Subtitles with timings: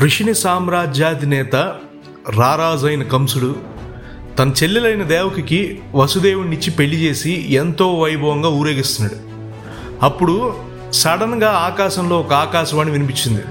[0.00, 1.56] వృషిణి సామ్రాజ్యాధినేత
[2.36, 3.56] రారాజైన కంసుడు
[4.38, 9.18] తన చెల్లెలైన దేవకికి వసుదేవుడినిచ్చి పెళ్ళి చేసి ఎంతో వైభవంగా ఊరేగిస్తున్నాడు.
[10.04, 10.54] అప్పుడు
[10.92, 13.42] సడన్గా ఆకాశంలో ఒక ఆకాశవాణి వినిపించింది.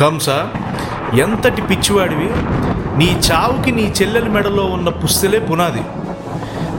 [0.00, 0.28] కంస
[1.14, 2.28] ఎంతటి పిచ్చివాడివి.
[2.98, 5.82] నీ చావుకి నీ చెల్లెల మెడలో ఉన్న పుస్తలే పునాది.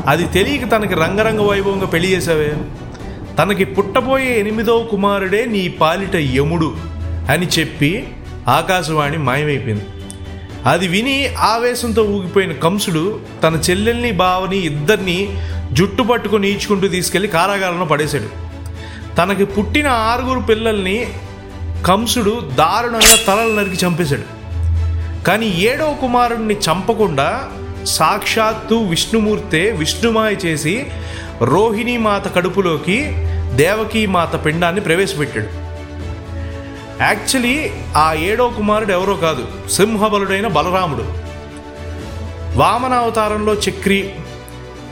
[0.08, 2.54] అది తెలియక తనకి రంగరంగ వైభవంగా పెళ్ళి చేశావే.
[3.40, 6.94] తనకి పుట్టబోయే ఎనిమిదవ కుమారుడే నీ పాలిట యముడు
[7.30, 8.08] అని చెప్పి
[8.48, 9.86] ఆకాశవాణి మాయమైపోయింది.
[10.66, 15.42] అది విని ఆవేశంతో ఊగిపోయిన కంసుడు తన చెల్లెల్ని బావని ఇద్దరిని
[15.74, 18.30] జుట్టు పట్టుకొని ఈడ్చుకుంటూ తీసుకెళ్ళి కారాగారంలో పడేశాడు.
[19.16, 21.08] తనకి పుట్టిన ఆరుగురు పిల్లల్ని
[21.86, 24.44] కంసుడు దారుణంగా తలలు నరికి చంపేశాడు.
[25.24, 27.50] కానీ ఏడవ కుమారుడిని చంపకుండా
[27.86, 30.86] సాక్షాత్తు విష్ణుమూర్తే విష్ణుమాయ చేసి
[31.42, 33.12] రోహిణీ మాత కడుపులోకి
[33.56, 35.63] దేవకీ మాత పిండాన్ని ప్రవేశపెట్టాడు.
[37.02, 39.70] యాక్చువల్లీ ఆ ఏడో కుమారుడు ఎవరో కాదు.
[39.70, 41.24] సింహబలుడైన బలరాముడు.
[42.58, 44.14] వామనావతారంలో చక్రి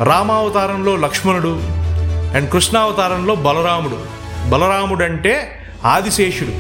[0.04, 1.62] రామావతారంలో లక్ష్మణుడు
[2.36, 4.00] అండ్ కృష్ణావతారంలో బలరాముడు.
[4.50, 6.52] బలరాముడు అంటే ఆదిశేషుడు.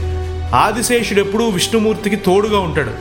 [0.55, 2.91] ఆదిశేషుడు ఎప్పుడూ విష్ణుమూర్తికి తోడుగా ఉంటాడు.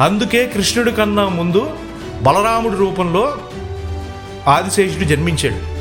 [0.00, 1.70] అందుకే కృష్ణుడి కన్నా ముందు
[2.22, 3.38] బలరాముడి రూపంలో
[4.48, 5.74] ఆదిశేషుడు జన్మించాడు.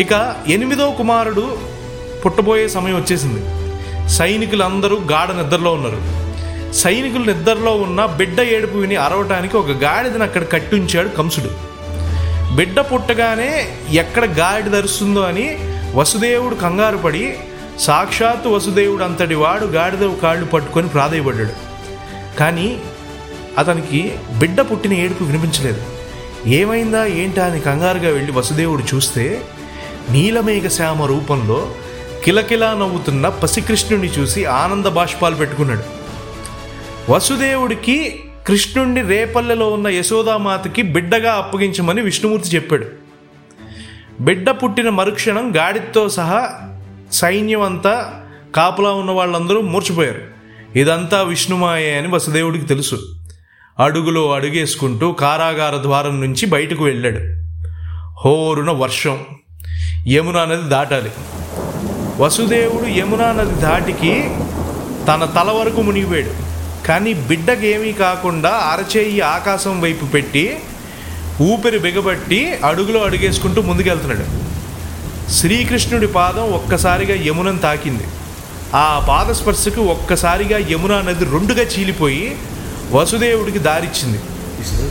[0.00, 1.58] ఇక ఎనిమిదో కుమారుడు
[2.24, 3.59] పుట్టబోయే సమయం వచ్చేసింది.
[4.16, 6.00] సైనికులందరూ గాఢ నిద్రలో ఉన్నారు.
[6.72, 11.50] సైనికులు నిద్రలో ఉన్న బిడ్డ ఏడుపు విని అరవటానికి ఒక గాడిదని అక్కడ కట్టుంచాడు కంసుడు.
[12.56, 13.50] బిడ్డ పుట్టగానే
[13.90, 15.46] ఎక్కడ గాడి ధరుస్తుందో అని
[15.94, 17.36] వసుదేవుడు కంగారు పడి
[17.78, 21.54] సాక్షాత్తు వసుదేవుడు అంతటి వాడు గాడిద కాళ్ళు పట్టుకొని ప్రాధాయపడ్డాడు.
[22.38, 22.68] కానీ
[23.58, 24.00] అతనికి
[24.38, 25.82] బిడ్డ పుట్టిన ఏడుపు వినిపించలేదు.
[26.48, 29.24] ఏమైందా ఏంటా అని కంగారుగా వెళ్ళి వసుదేవుడు చూస్తే
[30.10, 31.60] నీలమేఘ శ్యామ రూపంలో
[32.24, 35.82] కిలకిలా నవ్వుతున్న పసికృష్ణుడిని చూసి ఆనంద బాష్పాలు పెట్టుకున్నాడు.
[37.12, 42.86] వసుదేవుడికి కృష్ణుణ్ణి రేపల్లెలో ఉన్న యశోదామాతకి బిడ్డగా అప్పగించమని విష్ణుమూర్తి చెప్పాడు.
[44.20, 46.50] బిడ్డ పుట్టిన మరుక్షణం గాడితో సహా
[47.12, 48.22] సైన్యం అంతా
[48.54, 50.20] కాపలా ఉన్న వాళ్ళందరూ మూర్చిపోయారు.
[50.78, 52.98] ఇదంతా విష్ణుమాయే అని వసుదేవుడికి తెలుసు.
[53.78, 57.18] అడుగులో అడుగేసుకుంటూ కారాగార ద్వారం నుంచి బయటకు వెళ్ళాడు.
[58.24, 59.18] హోరున వర్షం
[60.08, 61.10] యమున నది దాటాలి.
[62.20, 64.30] వసుదేవుడు యమునా నది దాటికి
[65.08, 66.32] తన తల వరకు మునిగిపోయాడు.
[66.86, 70.58] కానీ బిడ్డకేమీ కాకుండా అరచేయి ఆకాశం వైపు పెట్టి
[71.42, 74.26] ఊపిరి బిగబట్టి అడుగులో అడుగేసుకుంటూ ముందుకెళ్తున్నాడు.
[75.32, 78.04] శ్రీకృష్ణుడి పాదం ఒక్కసారిగా యమునను తాకింది.
[78.74, 82.36] ఆ పాదస్పర్శకు ఒక్కసారిగా యమునా నది రెండుగా చీలిపోయి
[82.92, 84.20] వసుదేవుడికి దారిచ్చింది.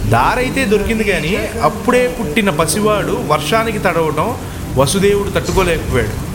[0.09, 4.37] దారైతే దొరికింది కానీ అప్పుడే పుట్టిన పసివాడు వర్షానికి తడవటం
[4.75, 6.28] వసుదేవుడు తట్టుకోలేకపోయాడు.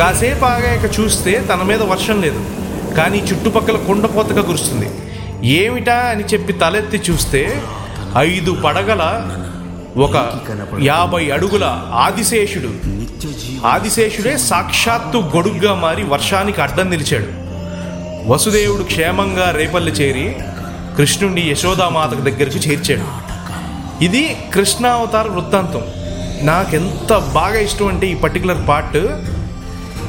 [0.00, 2.40] కాసేపు ఆగాక చూస్తే తన మీద వర్షం లేదు.
[2.94, 4.88] కానీ చుట్టుపక్కల కుండపోతగా కురుస్తుంది.
[5.48, 7.62] ఏమిటా అని చెప్పి తలెత్తి చూస్తే
[8.18, 9.02] ఐదు పడగల
[9.96, 10.16] ఒక
[10.82, 11.64] యాభై అడుగుల
[12.04, 12.70] ఆదిశేషుడు.
[13.66, 17.28] ఆదిశేషుడే సాక్షాత్తు గొడుగ్గా మారి వర్షానికి అడ్డం నిలిచాడు.
[18.32, 20.26] వసుదేవుడు క్షేమంగా రేపల్లి చేరి
[20.96, 23.06] కృష్ణుడిని యశోదామాత దగ్గరికి చేర్చాడు.
[24.04, 25.82] ఇది కృష్ణావతార వృత్తాంతం.
[26.46, 29.00] నాకెంత బాగా ఇష్టం అంటే ఈ పర్టికులర్ పార్ట్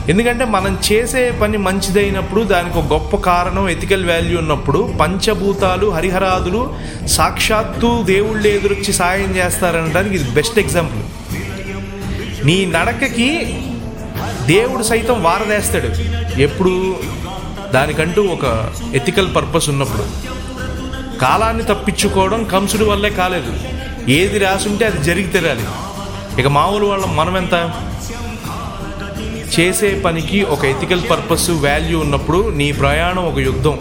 [0.09, 6.75] ఎందుకంటే మనం చేసే పని మంచిదైనప్పుడు దానికి ఒక గొప్ప కారణం ఎథికల్ వాల్యూ ఉన్నప్పుడు పంచభూతాలు హరిహరాదులు
[7.07, 11.03] సాక్షాత్తు దేవుళ్ళు ఎదురొచ్చి సాయం చేస్తారనడానికి ఇది బెస్ట్ ఎగ్జాంపుల్
[12.45, 13.59] నీ నడకకి
[14.45, 15.87] దేవుడు సైతం వారదేస్తాడు.
[16.41, 16.99] ఎప్పుడు?
[17.73, 20.03] దానికంటూ ఒక ఎథికల్ పర్పస్ ఉన్నప్పుడు.
[21.19, 23.53] కాలాన్ని తప్పించుకోవడం కంసుడి వల్లే కాలేదు.
[24.11, 25.63] ఏది రాసుంటే అది జరిగి తెరాలి.
[26.39, 27.71] ఇక మామూలు వాళ్ళం మనం ఎంత
[29.59, 33.79] చేసే పనికి ఒక ఎథికల్ పర్పస్ వాల్యూ ఉన్నప్పుడు నీ ప్రయాణం ఒక యుద్ధం.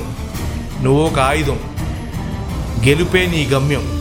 [0.83, 1.59] నువ్వు ఒక ఆయుధం.
[2.87, 4.00] గెలుపే నీ గమ్యం.